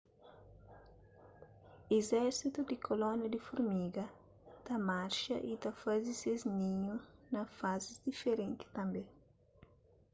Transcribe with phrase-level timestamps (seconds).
[1.97, 4.05] izérsitu di kolónia di furmiga
[4.65, 6.93] ta marxa y ta faze ses ninhu
[7.33, 9.03] na fázis diferenti tanbê